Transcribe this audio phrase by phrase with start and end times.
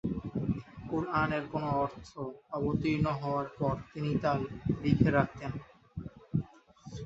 [0.89, 2.11] কুরআনের কোনো অংশ
[2.57, 4.31] অবতীর্ণ হওয়ার পর তিনি তা
[4.83, 5.51] লিখে রাখতেন।